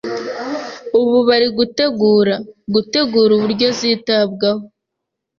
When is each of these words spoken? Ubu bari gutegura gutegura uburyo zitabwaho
Ubu 0.99 1.17
bari 1.27 1.47
gutegura 1.57 2.35
gutegura 2.73 3.31
uburyo 3.37 3.67
zitabwaho 3.79 4.63